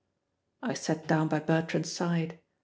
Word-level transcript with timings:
I 0.63 0.73
sat 0.73 1.05
down 1.05 1.27
by 1.27 1.37
Bertrand's 1.41 1.91
side. 1.91 2.39